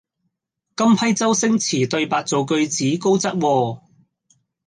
[0.75, 3.79] 今批周星馳對白做句子高質喎